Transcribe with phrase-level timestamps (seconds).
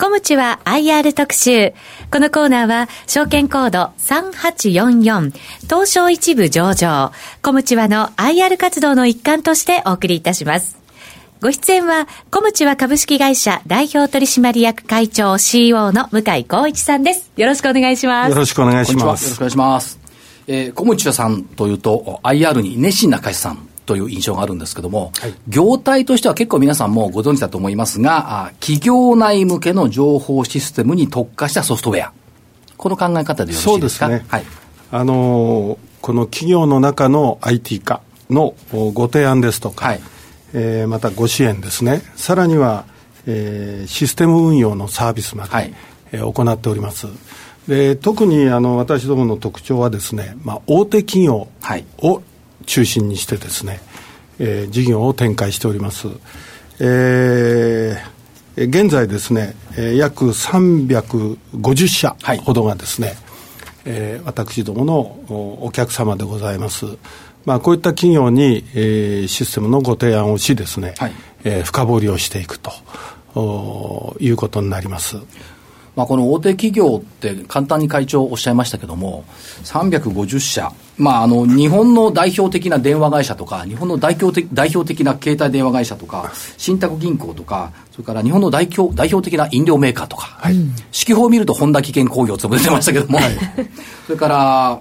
[0.00, 1.74] 小ムは IR 特集。
[2.10, 5.30] このコーナーは、証券コード3844、
[5.68, 10.78] 東証一部上場、小ムはの IR 活動の一環としてお送りいたします。
[11.42, 17.30] ご出演は、小ムは株式会社代表取締役会長 CEO の向井光一さんです。
[17.36, 18.30] よろしくお願いします。
[18.30, 19.24] よろしくお願いします。
[19.24, 20.00] よろしくお願いします。
[20.46, 32.12] えー、小ムさんというと、IR に熱心な会社さんという印象があるんですけども、はい、業態としては結構皆さんもご存知だと思いますが、企業内向けの情報システムに特化したソフトウェア。
[32.76, 34.06] この考え方でよろしいですか？
[34.06, 34.26] そうですね。
[34.28, 34.44] はい。
[34.92, 40.00] あのー、この企業の中の IT 化のご提案ですとか、はい、
[40.52, 42.02] えー、またご支援ですね。
[42.14, 42.84] さらには、
[43.26, 45.74] えー、システム運用のサービスまで、はい、
[46.12, 47.08] えー、行っております。
[47.66, 51.48] で特にあの私どもの特徴はですね、まあ、大手企業
[51.98, 52.22] を
[52.70, 53.80] 中心にしてですね、
[54.38, 56.06] えー、事業を展開しております。
[56.78, 63.16] えー、現在ですね、えー、約350社ほどがですね、はい、
[63.86, 65.00] えー、私どもの
[65.64, 66.86] お客様でございます。
[67.44, 75.16] まあ、こういった企業に、えー、システムのご提案をしですね、はい、えー、深掘りをしていくということになります。
[76.00, 79.22] まあ、この大手企業って簡単に会長おっしゃいましたけども、
[79.64, 93.32] 350社、まあ、あの日本の代表的な電話会社とか、日本の代表的代表的な携帯電話会社とか、信託銀行とか、それから日本の代表代表的な飲料メーカーとか、はい、指揮法を見ると本田危険工業と出てましたけども、はい、
[94.06, 94.80] それから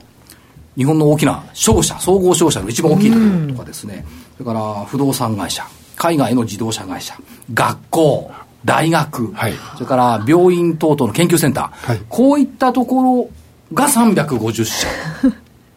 [0.78, 4.06] 日本の大きな商社、総合商社の一番大きいところとかですね、
[4.38, 5.66] それから不動産会社、
[5.98, 7.14] 海外の自動車会社、
[7.54, 8.31] 学校、
[8.66, 13.30] 大学、はい、それから病院等々の研究センター、はい、こういったところ
[13.74, 14.88] が350社。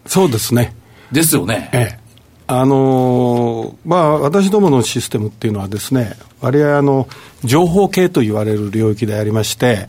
[0.06, 0.74] そうですね。
[1.12, 1.70] ですよね。
[1.72, 2.02] ええ。
[2.48, 7.08] あのー、まあ、私どものシステムっていうのはですね、割合あの、
[7.44, 9.88] 情報系と言われる領域でありまして、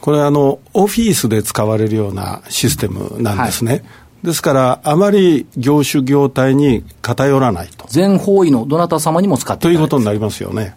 [0.00, 3.72] これあの、オフィスで使われるようなシステムなんですね。
[3.72, 3.82] はい
[4.22, 7.86] ですから、あまり業種業態に偏らないと。
[7.88, 10.74] 全方位のどなた様にも使ってということになりますよね。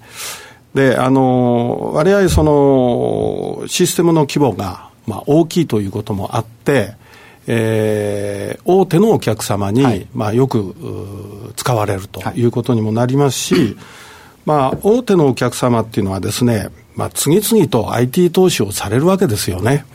[0.74, 6.94] で、あの、割合その、システムの規模が、まあ、大きいということもあって、
[7.48, 10.76] えー、大手のお客様に、はい、まあ、よく
[11.56, 13.76] 使われるということにもなりますし、はい、
[14.46, 19.86] まあ、大手のお客様っていうのはですね、まあ、次々と IT 投資をされるわけですよね。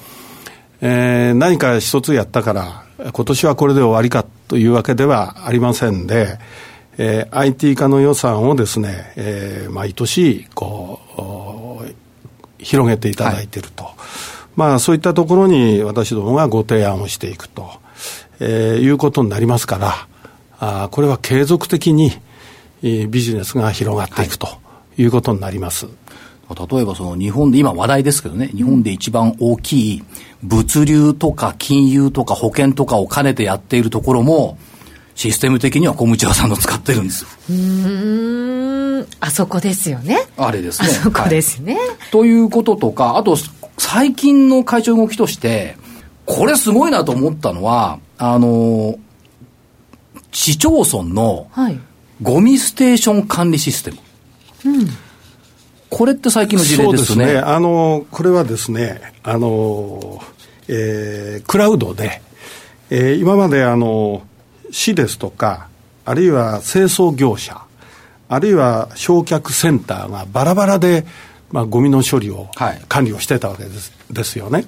[0.80, 6.38] えー、何か一つやったから、今年はこれで終わりかというわけではありませんで、
[6.98, 11.00] えー、IT 化の予算をですね、えー、毎年、こ
[11.82, 11.94] う、
[12.58, 13.84] 広げていただいていると。
[13.84, 13.94] はい、
[14.56, 17.70] まあ、そういったところに私どもがご提案をしていくと、
[18.40, 20.08] えー、いうことになりますから、
[20.60, 22.12] あこれは継続的に、
[22.82, 24.48] えー、ビジネスが広がっていくと
[24.96, 25.86] いうことになります。
[26.70, 30.02] 例えばその日本で、今話題ですけどね、日本で一番大きい
[30.42, 34.58] 物流とか金融とか保険とかを兼ねてやっているところも、
[35.14, 37.28] システム的には小ムチさんの使ってるんですよ。
[37.50, 40.26] うんあそこですよね。
[40.36, 40.88] あれですね。
[40.88, 43.36] あそこですね、はい、ということとか、あと
[43.78, 45.76] 最近の会長動きとして、
[46.26, 48.98] これすごいなと思ったのは、あの、
[50.32, 51.48] 市町村の
[52.22, 53.98] ゴミステーション管理システム。
[54.66, 54.88] うん、
[55.90, 57.06] これって最近の事例ですね。
[57.06, 57.38] そうですね。
[57.38, 60.22] あの、これはですね、あの、
[60.68, 62.22] えー、クラウドで、
[62.90, 64.22] えー、今まであの、
[64.74, 65.68] 市ですとか、
[66.04, 67.62] あるいは清掃業者、
[68.28, 71.06] あるいは焼却センターがバラバラで、
[71.52, 74.66] まあ、ゴミの処理を、はい、管理をしてたわけですですよね。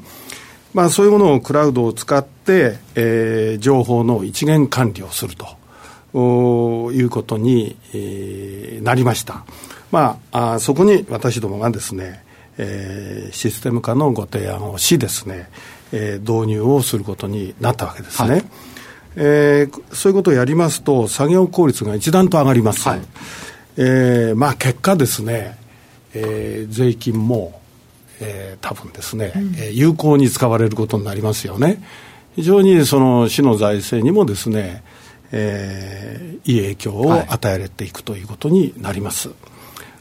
[0.75, 9.45] まあ、そういうものをクラウドを使って、えー、情報の一元管理をするということに、えー、なりました。
[9.91, 12.23] まあ、あそこに私どもがですね、
[12.59, 15.49] えー、システム化のご提案をしですね、
[15.91, 18.31] えー、導入をすることになったわけですね。
[18.31, 18.45] はい
[19.17, 22.89] えー、そういうことをやりますと、作業効率が一段と上がります。
[22.89, 23.01] はい、
[23.79, 25.59] えー、まあ、結果ですね、
[26.15, 27.61] えー、税金も、
[28.21, 31.83] えー、多分ですね、うん、えー、有効に使われることになりますよね。
[32.35, 34.83] 非常にその市の財政にもですね、
[35.33, 39.29] えー、いい影響を与えられていくということになります。
[39.29, 39.37] はい、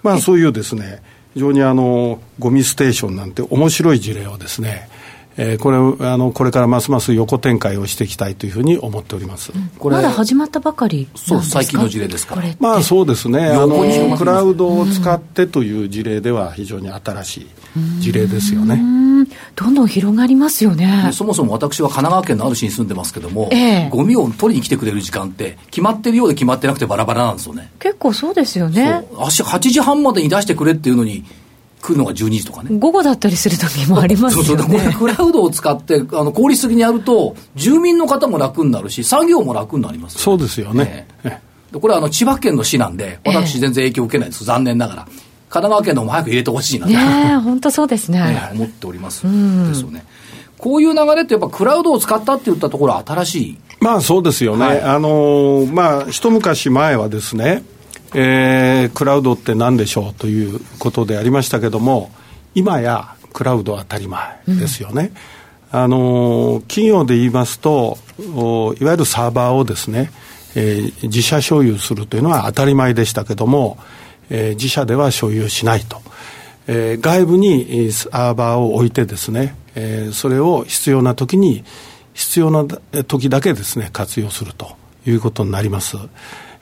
[0.04, 1.02] まあ、そういうですね、
[1.34, 4.90] 非常にあの、ゴミステーションなんて面白い事例をですね、
[5.38, 13.48] えー、これあのこれからますます横展開をしていきたいというふうに思っております、うん、これまだ始まったばかりそう最近の事例ですかまあそうですね。
[13.48, 17.48] あのクラウドを使ってという事例では非常に新しい
[18.00, 18.82] 事例ですよね。
[19.56, 21.10] どんどん広がりますよね。
[21.14, 27.72] そもそも私は神奈川県のある市に住んでますけども、えー、ゴミを取りに来てくれる時間って決まってるようで決まってなくてバラバラなんですよね。
[27.80, 29.06] 結構そうですよね。
[29.18, 31.45] 足8時半までに出してくれっていうのに9
[31.86, 32.70] 来るのが12時とかね。
[32.80, 34.48] 午後だったりする時もありますよね。
[34.48, 34.68] そうそう。
[34.68, 41.08] これクラウドを使って、あの、効率的にやると、住民の方も楽になるし、作業も楽になります、ね、そうですよね。
[41.24, 41.42] ね
[41.72, 44.46] これはあの、千葉県の市なんで、私全然影響を受けないです。
[44.46, 45.06] 残念ながら。
[45.06, 45.14] 神
[45.50, 48.20] 奈川県のも早く入れてほしいなね本当そうですね。
[48.20, 49.24] ね 思っております。
[49.24, 50.04] ですよね。
[50.58, 54.66] こういう流れってやっぱクラウドを使ったって言ったところは新しいまあそうですよね。
[54.66, 57.64] はい、あのまあ一昔前はですね、
[58.18, 62.12] えー、クラウドって何でしょうということでありましたけども、
[62.56, 65.12] 今やクラウドは当たり前ですよね。
[65.74, 70.12] うん、あの企業で言いますと、いわゆるサーバーをですね、
[70.56, 73.78] えー、自社所有するというのは当たり前でしたけども、
[74.30, 76.02] えー、自社では所有しないと。
[76.68, 81.64] えー、外部にサーバーを置いてですね、えー、それを必要な時に
[82.14, 82.66] 必要な
[83.04, 84.76] 時だけですね活用すると
[85.06, 85.98] いうことになります。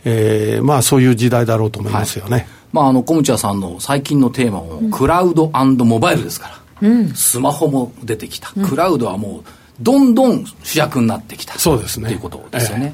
[0.05, 2.31] えー、まあそういう時代だろうと思いますよね。
[2.31, 9.43] はい、まああの小ムチさんの最近のテーマも、うん、クラウドモバイルですから、うん、スマホも出てきた、うん、クラウドはもう
[9.79, 11.57] どんどん主役になってきた。
[11.57, 12.07] そうですね。
[12.07, 12.93] ということですよね。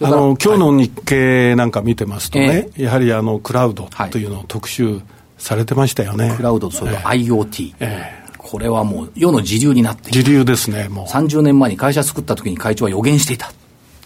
[0.00, 5.00] えー、あの今日の日経なんか見てますとね、えー、やはりあのクラウドというのを特集
[5.38, 6.34] されてましたよね。
[6.36, 11.06] クラウドとそれと IoT、えー、これはもう世の時流になってい時流ですねもう。
[11.06, 13.52] 30年前に会社作った時に会長は予言していた。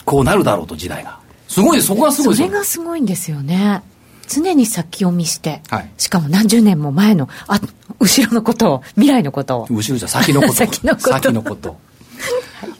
[0.04, 1.18] こうなるだろうと時代が
[1.52, 3.82] すごいそこがすごいそれがすごいんですよね
[4.26, 7.60] 常に先読みして、はい、しかも何十年も前のあ
[8.00, 11.76] 後ろのことを未来のことを後ろじゃ先のこと 先のこと先のこと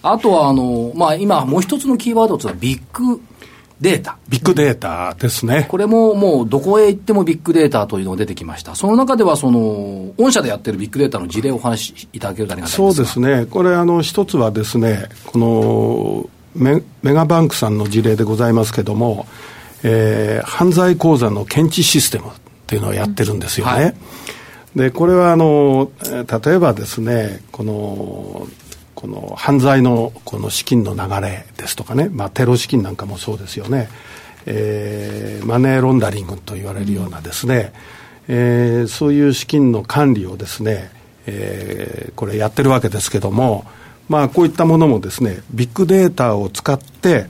[0.03, 3.21] あとはあの、まあ、今もう一つのキーワードというのはビッグ
[3.83, 4.17] データ。
[4.29, 5.67] ビッグデータですね。
[5.69, 8.77] これももうどこへ行ってもビッグデータというのが出てきました。
[8.77, 13.45] その中ではその、御社でやってるビッグデータの事例をお話しいただけるとありがたいそうですね。
[13.47, 19.27] これあの一つはですね、このメメガバンクさんの事例でございますけども、
[19.83, 22.31] えー、犯罪口座の検知システムっ
[22.67, 23.73] ていうのをやってるんですよね。
[23.73, 23.95] はい、
[24.77, 28.47] で、これはあの、例えばですね、この、
[28.95, 33.89] この犯罪のこの資金の流れですとかね、まあ、テロ資金なんかもそうですよね、
[34.47, 37.73] えー、マネーロンダリングと言われるようなですね、
[38.29, 40.91] えー、そういう資金の管理をですね、
[41.27, 43.65] えー、これやってるわけですけども、
[44.13, 47.29] まあ、こういったものもですねビッグデータを使って、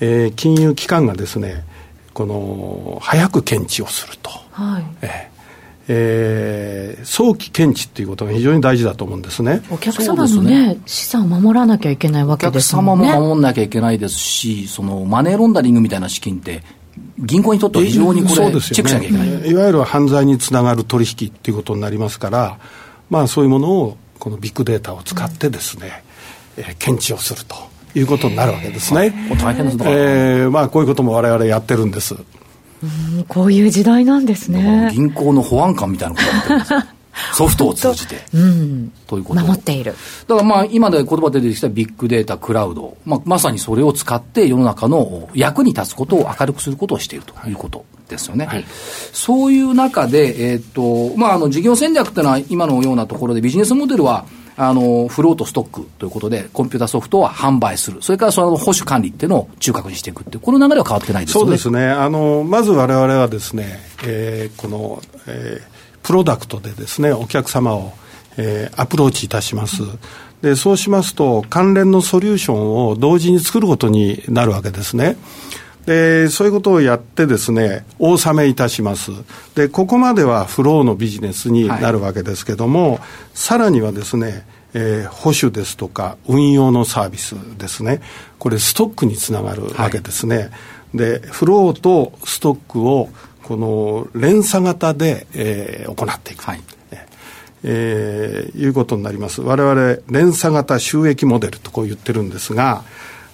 [0.00, 1.62] えー、金融機関がですね
[2.12, 4.84] この早く検知をすると、はい。
[5.02, 5.30] え
[5.86, 9.62] えー、早期検知っていうことが非常に大事だと思うんですね。
[9.70, 10.80] お客様のね、ね。
[10.86, 13.04] 資産を守らなきゃいけないわけですもんね。
[13.04, 16.62] お客様も守らなきゃいけないですし、そのマネーロンダリングみたいな資金って、
[17.18, 22.58] 銀行にとっては非常にこれ、チェックしなきゃいけない、ね、いわゆる犯罪につながる取引っていうことになりますから、
[23.10, 26.03] まあそういうものを、このビッグデータを使ってですね、
[26.78, 27.56] 検知をすると
[27.98, 29.12] いうことになるわけですね。
[29.40, 29.84] 大変ですね。
[29.86, 32.14] えー、まあこういうことも我々やってるんです。
[32.82, 33.24] うん。
[33.24, 34.90] こういう時代なんですね。
[34.92, 36.86] 銀行の保安官みたいなことになってます
[37.32, 39.40] ソフトを通じて、うん、ということ。
[39.40, 39.94] 守っている。
[40.26, 48.64] だからまあ今で言葉で出てきたビッグデータクラウド、まあ、まさにそれを使って世の中の役に立つことを明るくすることをしているということですよね、はい、
[49.12, 58.02] そういう中で、えー、っとまあ、あの事業戦略っていうのは今のようなところでビジネスモデルはあの、フロートストックということで、コンピュータソフトは販売する。
[58.02, 61.46] それからその保守管理っていうのを中核にしていくっていう、この流れは変わってないですよね。
[61.46, 61.88] そうですね。
[61.88, 67.92] あの、まず我々はですね、えー、この、えー、プロダクトでですね、お客様を、
[68.36, 69.82] えー、アプローチいたします。
[70.42, 75.16] で、そうしますと、関連のソリューションを同時に作ることになるわけですね。
[75.86, 79.10] で、そういうことをやってですね、お納めいたします。
[79.54, 83.00] で、ここまではフローのビジネスになるわけですけども、はい、
[83.34, 88.00] さらにはですね、えー、保守ですとか運用のサービスですね。
[88.38, 90.36] これストックにつながるわけですね。
[90.36, 90.50] はい、
[90.98, 93.08] で、フローとストックを
[93.42, 96.44] この連鎖型で、えー、行っていく。
[96.44, 96.60] はい
[97.66, 99.40] えー、いうことになります。
[99.40, 102.84] 我々、連鎖型収益モデルとこう言ってるんですが、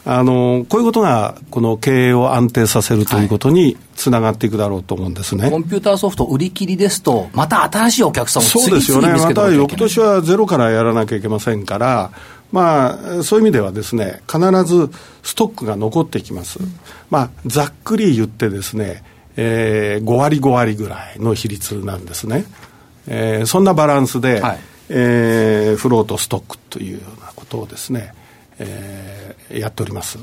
[0.04, 12.12] あのこういうことがこの経営を安定させるということにつながっていくだろうと思うんですね、はい、コンピューターソフト売り切りですと、また新しいお客さんをそうですよね、また翌年はゼロからやらなきゃいけませんから、
[12.52, 14.90] まあ、そういう意味ではですね、必ず
[15.22, 16.58] ストックが残ってきます。
[16.60, 16.74] うん、
[17.10, 19.04] まあ、ざっくり言ってですね、
[19.36, 22.44] えー、5割5割ぐらいの比率なんですね。
[23.06, 28.14] えー、そんなバランスで、はい、えー、フローとストックというようなことをですね、
[28.60, 30.18] えー、やっております。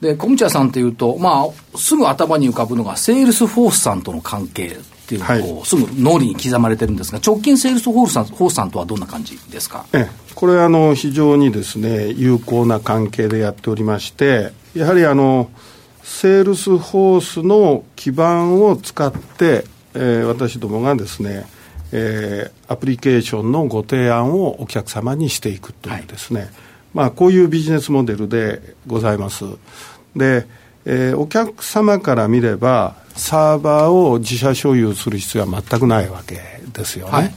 [0.00, 4.70] で、コムチュアさんっていうと、まあ、すぐ頭に浮かぶのが、セールスフォースさんとの関係っ
[5.08, 9.86] ていうのを、はい、すぐ脳裏に刻まれてるんですが、直近セールスフォースさんフォースさんとはどんな感じですか？
[9.92, 15.50] ええ、これあの、非常にですね、友好な関係でやっておりまして、やはりあの、
[16.04, 19.64] セールスフォースの基盤を使って、
[19.94, 21.46] えー、私どもがですね、
[21.90, 26.50] えー、アプリケーションのご提案をお客様にしていくというですね、はい、
[26.94, 29.44] まあ、こういうビジネスモデルでございます。
[30.16, 30.46] で、
[30.84, 36.40] えー、お客様から見れば、サーバーを自社所有する必要は全くないわけ
[36.72, 37.12] ですよね。
[37.12, 37.34] はい、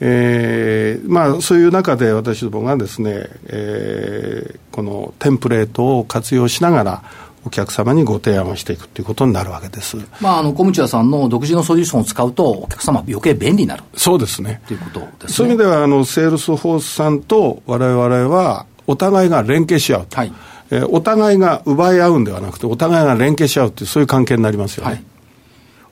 [0.00, 7.02] えー、まあ、そういう中で私どもがですね、えー、このテンプレートを活用しながら、
[7.44, 9.96] お客様にご提案をしていくということになるわけです。
[10.20, 13.82] まあ、あの、コムチュアさんの独自のソリューションを使うと、お客様余計便利になる。
[13.96, 14.60] そうですね。
[14.66, 15.28] ということですね。
[15.28, 20.16] そういう意味では、あの、セールスフォースさんと我々は、お互いが連携し合うと。
[20.16, 20.32] はい。
[20.70, 24.90] えー、お互いが奪い合うんではなくて、お互いが連携し合うっていう、そういう関係になりますよね。
[24.90, 25.04] はい。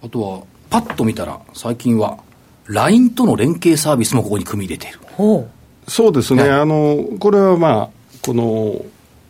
[0.05, 0.41] あとは、
[0.71, 2.19] パッと見たら、最近は、
[2.67, 5.01] LINE との連携サービスもここに組み入れている。
[5.89, 6.45] そうですね。
[6.45, 7.89] あの、これはまあ、
[8.23, 8.83] この、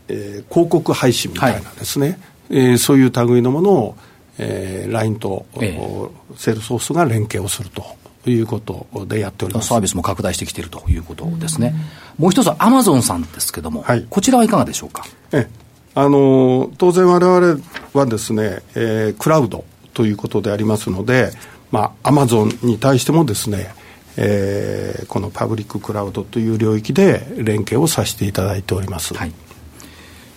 [0.09, 2.19] えー、広告配信みたいなですね、はい、
[2.50, 3.97] えー、そういう類のものを、
[4.38, 7.85] えー、LINE と、えー、セールソースが連携をすると。
[8.27, 9.69] いうことでやっております。
[9.69, 11.75] サービスも拡大してきているということですね、
[12.19, 15.05] うもう一つはアマゾンさんですけれども、はい、こちらはいかがでしょうか？
[15.33, 15.49] え
[15.95, 17.55] あの当然、われわれ
[17.95, 21.31] はですね、えー、クラウドということでありますので、
[21.71, 23.73] まあ、アマゾンに対してもですね、
[24.17, 29.15] えー、このパブリッククラウドという領域で連携をさせていただいております。
[29.15, 29.33] はい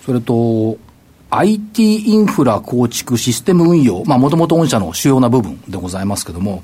[0.05, 0.77] それと、
[1.34, 6.62] IT インフラ構築システム運用、まあ、もともと御社の主要な部分でございますけれども、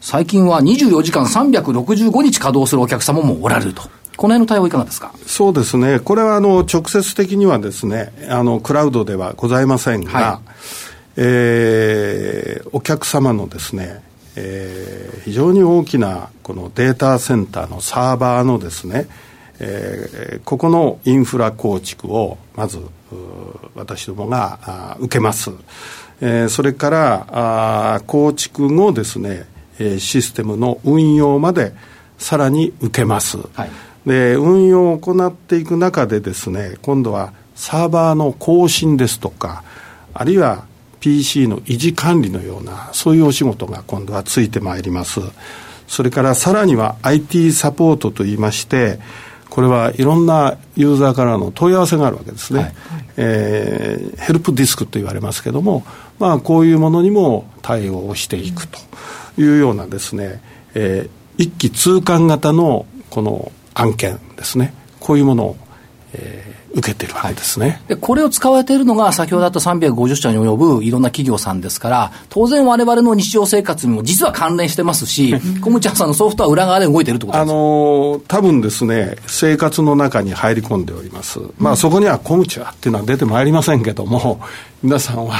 [0.00, 3.82] 最近は24時間365日稼働するお客様もおられると。
[4.16, 5.14] この辺の対応いかがですか？
[5.26, 6.00] そうですね。
[6.00, 10.50] これはあの直接的にはですね、あのクラウドではございませんが、はい、
[11.16, 14.02] えー、お客様のですね、
[14.36, 19.08] えー、非常に大きなこのデータセンターのサーバーのですね、
[19.60, 22.80] えー、ここのインフラ構築をまず
[23.74, 25.50] 私どもが受けます、
[26.20, 27.26] えー、それから
[27.96, 29.46] あ構築後ですね、
[29.78, 31.74] えー、システムの運用まで
[32.18, 33.70] さらに受けます、はい、
[34.06, 39.62] で運用を行っていく中でですね今度はサーバーの更新ですとか
[40.14, 40.64] あるいは
[41.00, 45.20] PC の維持管理のようなそういうお仕事が今度はついてまいります。
[45.88, 49.00] それからさらには IT サポートといいまして
[49.50, 52.72] これはいろんなユーザーからの問い合わせがあるわけですね、はい、
[53.16, 55.84] えー、ヘルプディスクと言われますけども、
[56.18, 58.78] まあ、こういうものにも対応していくと
[59.36, 60.40] いうようなですね、
[60.74, 64.72] えー、一気通貫型のこの案件ですね。
[65.00, 65.56] こういうものを、
[66.12, 84.40] えー受けてるわけですね、はい、でこれを使われているのが、先ほどあった350社に及ぶいろんな企業さんですから、当然、われわれの日常生活にも実は関連してますし、コムチャさんのソフトは裏側で動いてるってことですか、あのー、多分ですね、生活の中に入り込んでおります、まあ、そこにはコムチャっていうのは出てまいりませんけども、
[84.82, 85.36] 皆さんは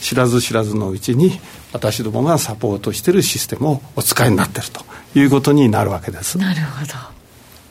[0.00, 1.40] 知らず知らずのうちに、
[1.72, 4.82] 私どもがサポートしているシステムをお使いになっていると
[5.18, 6.38] いうことになるわけです。
[6.38, 7.19] なるほど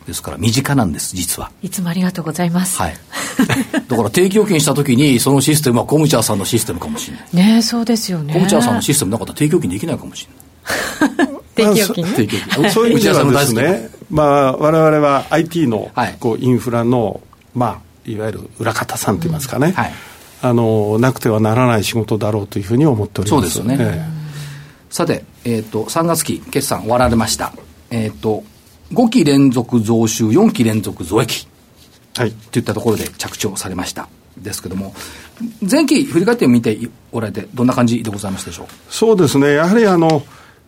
[0.10, 1.52] ですから身近なんです、実は。
[1.62, 2.78] いつもありがとうございます。
[2.78, 2.98] はい。
[3.88, 7.56] だから定期預金したときに、そのシステムはコムチャーさんのシステムかもしれない。
[7.56, 8.34] ねそうですよね。
[8.34, 11.30] コムチャーさんのシステムなかったら定期預金できないかもしれない。
[11.56, 12.72] 定期預金、ね、定期預金。
[12.72, 17.22] そういう意味ではですね、まあ、我々は IT のこうインフラの、
[17.54, 19.94] まあ、いわゆる裏方さんといいますかね、うんはい、
[20.42, 23.50] あの、なくてはならない仕事だろうというふうに思っております。
[23.50, 23.78] そうですよね。
[23.80, 24.06] ええ、
[24.90, 27.54] さて、えっ、ー、と、3月期決算終わられました。
[27.92, 28.44] えっ、ー、と、
[28.92, 31.48] 5期連続増収、4期連続増益。
[32.16, 32.32] はい。
[32.32, 34.10] といったところで着地をされました。
[34.38, 34.94] ですけども、
[35.70, 36.78] 前期振り返ってみて
[37.12, 38.68] おられて、どんな感じでございましたでしょう？
[38.90, 40.24] そうですね、やはりあの、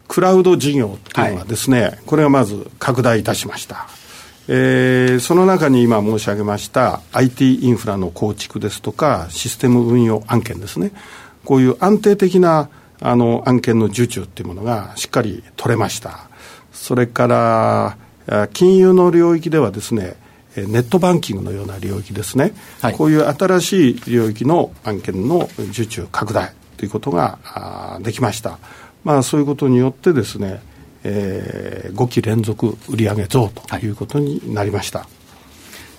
[0.07, 3.87] クラウド事業っていうのはですね、はい、これがまず拡大いたしました。
[4.47, 10.91] えー、その中に今申し上げました IT インフラの構築ですとか、システム運用案件ですね。
[11.45, 16.27] こういう安定的なあの案件の受注っていうものがしっかり取れました。
[16.73, 17.97] それから、
[18.53, 20.15] 金融の領域ではですね、
[20.55, 28.59] ネットバンキングのような領域ですね、はい、こういう新しい領域の案件の受注拡大ということができました。
[29.03, 30.61] まあ、そういうことによってですね、
[31.03, 34.99] えー、5期連続売上増ということになりました。
[34.99, 35.07] はい、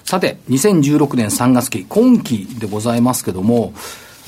[0.05, 3.73] さて、2016年3月期、今期でございますけども、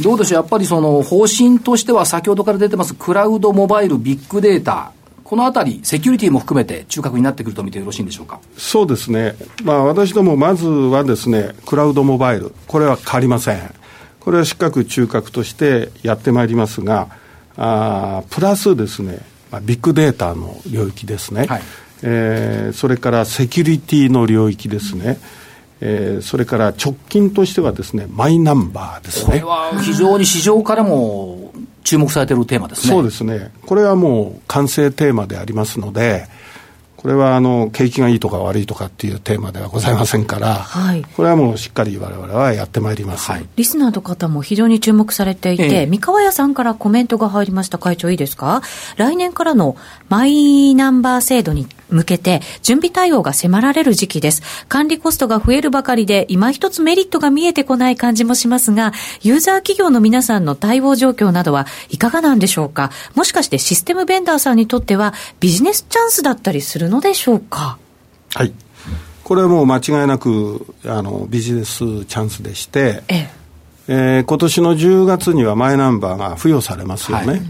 [0.00, 4.92] どうでしょう、やっぱりその方針としては、先ほどから出てます、クラウド、モバイル、ビッグデータ、
[5.24, 8.40] このあたり、セキュリティも含めて中核になってくると見てよろしいんでしょうか？
[8.56, 13.74] そうですね、まあ、私ども、まずはですね、クラウドモバイル、これは変わりません。
[14.20, 17.08] これはしっかり中核としてやってまいりますが、
[17.56, 21.62] あプラスですね、まあ、ビッグデータの領域ですね、はい、
[22.02, 25.18] えー、それからセキュリティの領域ですね、
[25.80, 29.26] えー、それから直近としてはですね、マイナンバーですね。
[29.26, 31.33] これは非常に市場からも
[31.84, 32.92] 注目されているテーマですね。
[32.92, 33.52] そうですね。
[33.66, 36.26] これはもう完成テーマでありますので、
[37.04, 48.62] これはあの景気がいいとか悪いとかっていうテーマではございませんから、はい、これはもうしっかり我々はやってまいります、はい、リスナーの方も非常に注目されていて、ええ、三河屋さんからコメントが入りました、会長、いいですか、
[48.96, 49.76] 来年からの
[50.08, 54.42] マイナンバー制度に向けて準備対応が迫られる時期です。
[54.68, 62.90] 管理コストが増えるばかりで、今一つメリットが見えてこない感じもしますが、ユーザー企業の皆さんの対応状況などはいかがなんでしょうか？
[63.14, 67.78] もしかしてシステムベンダーさんにとってはビジネスチャンスだったりするのでしょうか？
[68.34, 68.52] はい。
[69.22, 73.30] これはもう間違いなくあのビジネスチャンスでして、ええ
[73.88, 77.26] えー、今年の10月にはマイナンバーが付与されますよね。
[77.26, 77.42] はい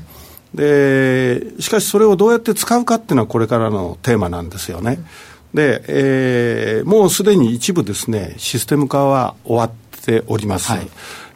[0.54, 5.00] でしかしそれをどうやって使うかっていうのはこれからのテーマなんですよね。
[5.52, 10.70] で、えー、もうすでに一部ですねシステム化は終わっております。
[10.70, 10.88] はい、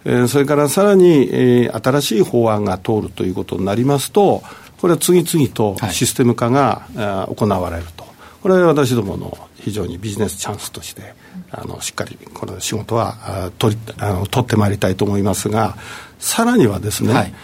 [0.05, 4.43] えー、それからさらに、えー、新しい法案が通るということになりますと
[4.81, 8.07] これは次々とシステム化が、はい、行われると。
[8.43, 11.15] これは私どもの非常にビジネスチャンスとして
[11.51, 15.77] あのしっかりこの仕事は取りあの取ってまいりたいと思いますが
[16.19, 17.35] さらにはですね、はい。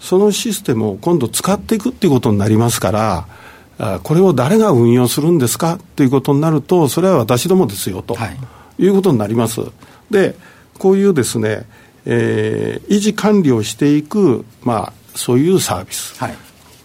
[0.00, 2.92] そのシステムを今度使っていくっていうことになりますか
[3.78, 5.78] ら、これを誰が運用するんですか？
[5.96, 8.36] ということになると、それは私どもですよと、はい、
[8.84, 9.62] いうことになります。
[10.10, 10.34] で、
[10.78, 11.64] こういうですね、
[12.04, 16.36] えー、維持管理をしていく、まあ、そういうサービス、はい、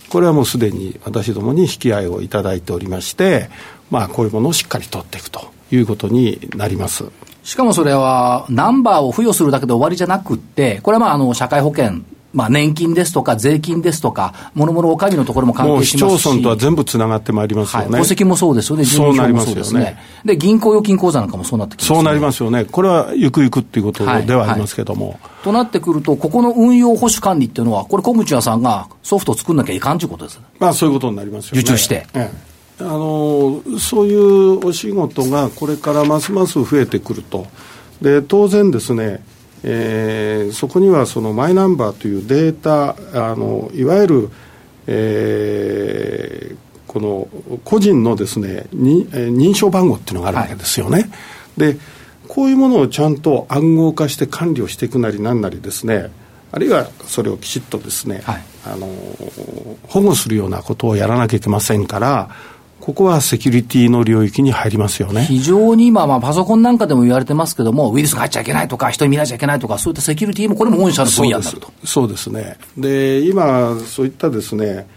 [0.09, 3.49] これはもうすでに私どもに引き合いをいただいておりまして、
[3.91, 7.05] まあ、こういうものをしっかり取っていくということになります。
[7.43, 12.01] しかもそれは、ナンバーを付与するだけで終わりじゃなくて、これはまあ、あの、社会保険
[12.33, 25.05] まあ、年金ですとか、税金ですとか、もろもろお上のところも関係しますし、市町村とは全部つながってまいりますよね、はい、戸籍もそうですよね、住民票もそうですね、で銀行預金口座なんかもそうなってきます、ね、そうなりますよね、これはゆくゆくっていうことではありますけども。
[25.05, 25.13] はい。
[25.13, 31.61] はい、となってくると、ここの運用保守管理っていうのは、これ、小口屋さんがソフトを作んなきゃいかんということです、まあ、そういうことになりますよね。
[31.61, 32.49] 受注して、ええ。
[32.81, 37.45] あのそういうお仕事がこれからますます増えてくると、
[38.01, 39.21] で当然ですね、
[39.63, 42.95] えー、そこにはそのマイナンバーというデータ
[43.31, 44.29] あのいわゆる、
[44.87, 47.27] えー、この
[47.63, 51.09] 個人のですね認証番号っていうのがあるわけですよね、はい、
[51.73, 51.77] で
[52.27, 56.11] こういうものをちゃんと暗号化して管理をしていくなりなんなりですね
[56.51, 58.87] あるいはそれをきちっとですね、はい、あの
[59.87, 62.29] 保護するようなことをやらなきゃいけませんから
[62.79, 65.25] ここはセキュリティの領域に入りますよね。
[65.25, 71.71] 非常に今、まあ、パソコンなんかでも言われてますけども、ウイルスが入っちゃいけないとか、人に見られちゃいけないとか、そういったセキュリティもこれも御社の分野になると。
[71.83, 72.57] そうですね。
[72.77, 74.87] で、今、そういったですね、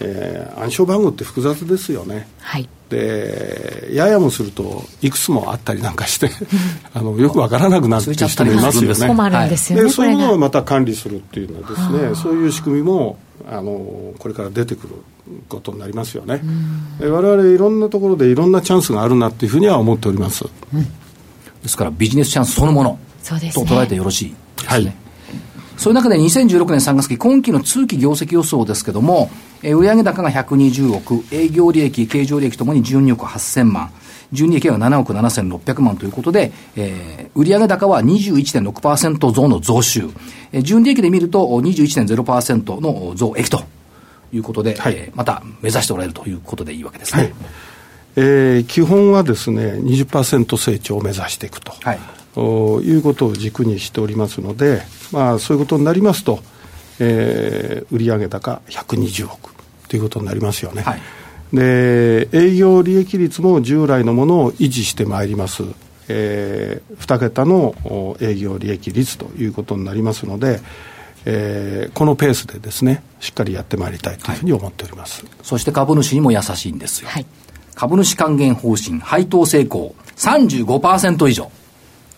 [0.00, 2.26] えー、暗証番号って複雑ですよね。
[2.40, 2.68] はい。
[2.88, 6.30] で、ややもすると、いくつもあったりなんかして
[6.92, 9.06] あの、よくわからなくなってる人もいますよね。
[9.06, 9.84] 困るんですよね。
[9.84, 14.94] で、そういうものをまた管理するっていうのはですね、そういう仕組みも、あの、これから出てくる
[15.48, 16.42] ことになりますよね。
[17.00, 20.44] われわれいろんなところでいろんなチャンスがあるなっていうふうには思っております。
[20.74, 20.88] うん、で
[21.68, 24.68] すからビジネスチャンスそのものと捉えてよろしいですね。
[24.68, 24.94] はい、
[25.76, 29.30] そういう中で2016年3月期、今期の通期業績予想ですけども、
[29.62, 33.90] えー、売上高が120億、営業利益、経常利益ともに12億8000万、
[34.32, 40.08] 純利益が7億7600万ということで、えー、売上高は21.6%増の増収、
[40.52, 43.62] えー、純利益で見ると21.0%の増益と
[44.32, 47.22] いうことで、はい、えー、また目指しておられるということでいいわけですね。
[47.22, 47.32] はい、
[48.16, 51.98] えー、基本はですね20%成長を目指していくと、はい、
[52.36, 56.40] おいうことを軸にしておりますので、まあ、そういうことになりますと、
[57.00, 59.54] えー、売上高120億
[59.88, 60.82] ということになりますよね。
[60.82, 61.00] はい
[61.52, 65.64] で営業利益率も従来のものを維持してまいります、
[66.08, 70.60] えー、2桁の営業利益率ということになりますので、
[71.24, 77.26] えー、このペースでですねしっかりやってまいりたいというふうに思っております、はい、そして株主にも優しいんですよ、はい、
[77.74, 81.50] 株主還元方針配当成功35%以上。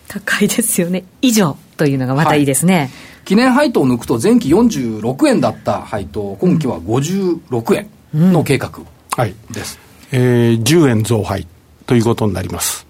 [0.09, 1.05] 高いですよね。
[1.21, 2.89] 以上というのがまたいいですね、はい、
[3.25, 9.35] 記念配当を抜くと前期46円だった配当今期は56円の計画、うんはい。
[9.51, 9.79] です。
[10.11, 11.47] えー、10円増配
[11.85, 12.85] ということになります。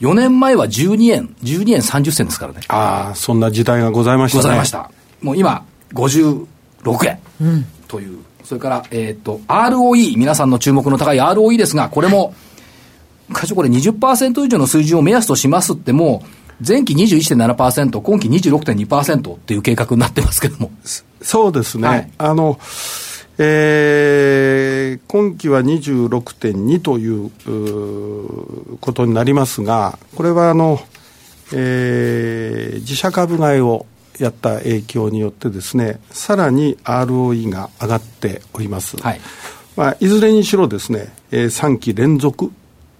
[0.00, 2.60] 4年前は12円12円30銭ですからね。
[2.68, 4.90] ああそんな時代がございました、ね、ございました。
[5.22, 6.46] もう今56
[7.06, 7.18] 円
[7.88, 12.34] という、うん、それからえっ、ー、と ROE 皆さんの注目の高い ROE ですがこれも
[13.32, 20.70] 会長これ20%以上の水準を目安としますってもう前期21.7%今期26.2%っていう計画になってますけども。
[21.22, 22.58] そうですね、はい、あの
[23.38, 27.30] えー、今期は26.2という
[28.80, 30.80] ことになりますが、これはあの、
[31.52, 33.86] えー、自社株買いを
[34.18, 38.96] やった影響によってですね、さらに ROE が上がっております。
[38.96, 39.20] はい。
[39.76, 42.50] まあ、いずれにしろですね、えー、3期連続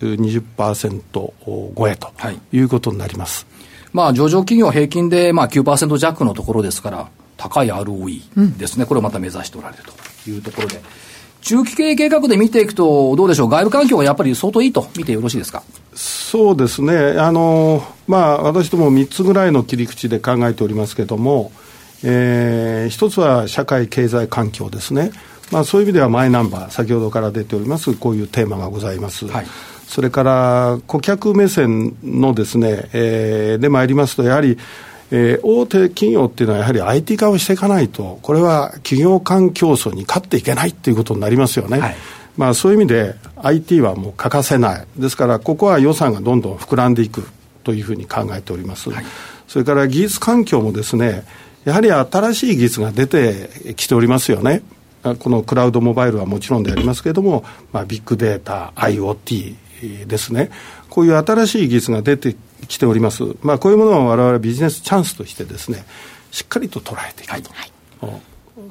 [0.01, 2.13] 20%超えと
[2.53, 3.47] いうことになります。
[3.51, 9.93] はい、まあ、上場企業平均でまあ9%弱のところですから、高い ROE ですね、うん、これをまた目指しておられると
[10.31, 10.81] いうところで。
[11.43, 15.63] 中期経営計画で見ていくと、どうでしょう、外部環境はやっぱり相当いいと見てよろしいですか？
[15.95, 21.53] そうですね、あのまあ、私ども3つぐらいの切り口で考えておりますけれども、
[22.03, 25.13] えー、一つは社会経済環境ですね、
[25.53, 29.27] まあ、そういう意味ではマイナンバー、先ほどから出ております、こういうテーマがございます。
[29.29, 29.47] はい。
[29.87, 34.59] それから顧客目線のですね、えー、で参りますと、やはり
[35.11, 41.79] えー、大手企業っていうのはやはり IT 化をしていかないと、これは企業間競争に勝っていけないっていうことになりますよね。
[41.79, 41.97] はい、
[42.37, 44.87] まあそういう意味で IT はもう欠かせない。
[44.97, 47.27] ですからここは予算がどんどん膨らんでいく
[47.65, 48.91] というふうに考えております。
[48.91, 49.05] はい、
[49.47, 51.25] それから技術環境もですね、
[51.65, 54.63] やはり新しい技術が出てきておりますよね。
[55.15, 59.55] このクラウドモバイルはもちろんでありますけれども、まあ、ビッグデータ、IoT
[60.07, 60.51] ですね。
[60.91, 62.37] こういう新しい技術が出て
[62.69, 65.85] きております、まあ、こういうものを我々ビジネスチャンスとしてですね
[66.31, 67.73] しっかりと捉えていくと、はい、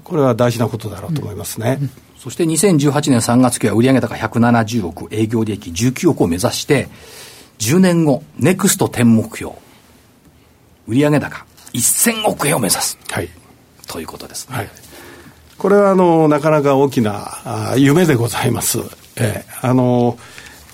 [0.03, 1.77] これは大事なことだろうと思いますね。
[1.79, 6.89] うんうん、そして2018年3月期は売上高170億、営業利益19億を目指して、
[7.59, 9.53] 10年後、ネクスト10目標、
[10.87, 12.99] 売上高1000億円を目指す。
[13.09, 13.29] はい。
[13.87, 14.57] ということですね。
[14.57, 14.69] はい。
[15.57, 18.79] これは、あの、なかなか大きなあ夢でございます。
[19.15, 20.19] えー、あの、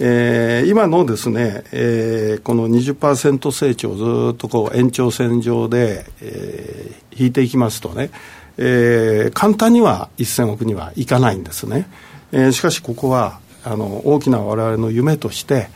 [0.04, 3.96] えー、今のですね、えー、この20%成長を
[4.30, 8.10] ずっとこう延長線上で、えー、引いていきますとね、
[8.58, 11.88] えー、簡単には1000億にはいかないんですね。
[12.32, 15.70] えー、しかしここはあの大きな我々の夢として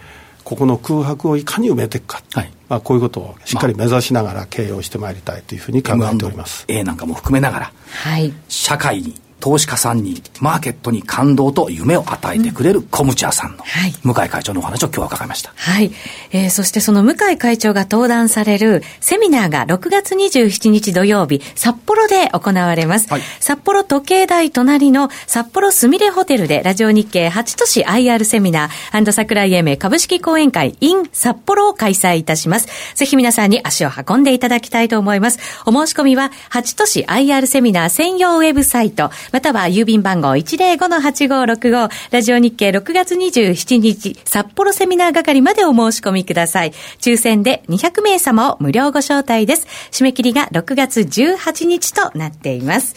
[0.43, 6.65] ここの空白をいかに埋めていくか、はいまあ、こういうことをしっかり目指しながら経営をしてまいりたいというふうに考えております。
[6.67, 9.13] A なんかも含めながら、はい、社会に
[9.45, 15.53] 投資家さんに、マーケットに感動と夢を与えてくれるコムチャーさんの、はい、向井会長のお話を今日は伺いました。
[15.55, 15.91] はい。
[16.31, 23.07] えー、そしてその向井会長が登壇されるセミナーが6月27日土曜日、札幌で行われます。
[23.07, 32.95] はい、札幌時計台隣の札幌すみれホテルでラジオ日経8都市 IR セミナー桜井英明株式講演会 in 札幌を開催いたします。
[32.95, 35.37] ぜひ皆さんに足を運んでいただきたいと思います。
[35.67, 46.71] お申し込みは8都市 IR セミナー専用ウェブサイト、または郵便番号105-8565、ラジオ日経6月27日、札幌セミナー係までお申し込みください。
[47.01, 49.67] 抽選で200名様を無料ご招待です。
[49.91, 52.95] 締め切りが6月18日となっています。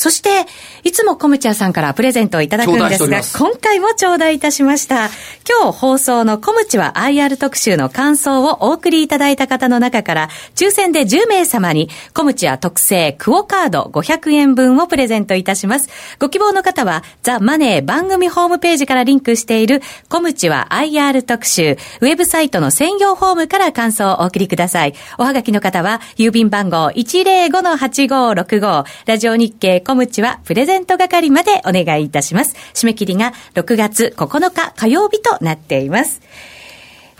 [0.00, 0.46] そして、
[0.82, 5.10] いつもコムチャーさんからプレゼントをいただくんですが、今回も頂戴いたしました。
[5.46, 15.90] 今日放送のコムチは IR 特集の感想をお送りいただいた方の中から、抽選で10名様に、コムチは特製クオカード500円分をプレゼントいたします。
[16.18, 24.94] ご希望の方は、ザ・マネー番組ホームページからリンクしている、コムチは IR 特集、ウェブサイトの専用フォームから感想をお送りください。
[25.18, 32.54] おはがきの方は、郵便番号105-8565、ラジオ日経コムチはプレゼント係までお願いいたします。
[32.74, 36.22] 締め切りが6月9日火曜日となっています。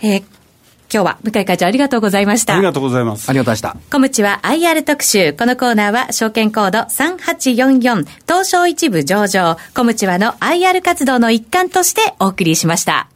[0.01, 0.23] えー
[0.93, 2.53] 今日は向井会長ありがとうございました。
[2.53, 3.29] ありがとうございます。
[3.29, 3.89] ありがとうございました。
[3.89, 5.31] 小ムは IR 特集。
[5.31, 9.57] このコーナーは証券コード3844東証一部上場。
[9.73, 13.07] 小ムはの IR 活動の一環としてお送りしました。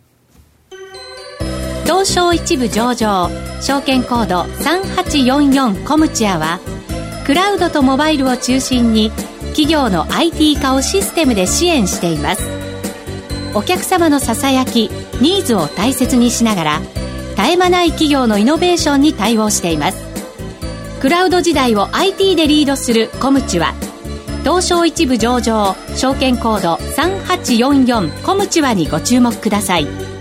[1.83, 3.29] 東証一部上場。
[3.59, 6.61] 証券コード3844コムチアは
[7.25, 9.11] クラウドとモバイルを中心に
[9.55, 12.43] 企業の IT 化をシステムで支援しています。
[13.53, 14.89] お客様のささやき
[15.21, 16.81] ニーズを大切にしながら
[17.37, 20.03] 絶え間ない企業のイノベーションに対応しています。
[20.99, 23.73] クラウド時代を IT でリードするコムチは
[24.43, 30.14] 東証一部上場証券コード3844コムチワにご注目ください。